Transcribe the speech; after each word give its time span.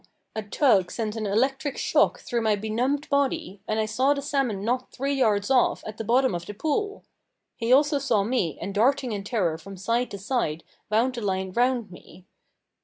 a 0.35 0.41
tug 0.41 0.89
sent 0.91 1.15
an 1.15 1.27
electric 1.27 1.77
shock 1.77 2.19
through 2.21 2.41
my 2.41 2.55
benumbed 2.55 3.07
body, 3.09 3.61
and 3.67 3.79
I 3.79 3.85
saw 3.85 4.15
the 4.15 4.21
salmon 4.23 4.65
not 4.65 4.91
three 4.91 5.13
yards 5.13 5.51
off, 5.51 5.83
at 5.85 5.97
the 5.97 6.03
bottom 6.03 6.33
of 6.33 6.47
the 6.47 6.55
pool! 6.55 7.03
He 7.55 7.71
also 7.71 7.99
saw 7.99 8.23
me, 8.23 8.57
and 8.59 8.73
darting 8.73 9.11
in 9.11 9.23
terror 9.23 9.59
from 9.59 9.77
side 9.77 10.09
to 10.09 10.17
side 10.17 10.63
wound 10.89 11.13
the 11.13 11.21
line 11.21 11.51
round 11.51 11.91
me. 11.91 12.25